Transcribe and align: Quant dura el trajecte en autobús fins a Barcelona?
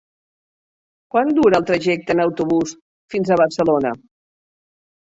Quant 1.15 1.29
dura 1.41 1.59
el 1.59 1.69
trajecte 1.69 2.13
en 2.17 2.23
autobús 2.25 2.75
fins 3.17 3.31
a 3.31 3.41
Barcelona? 3.45 3.97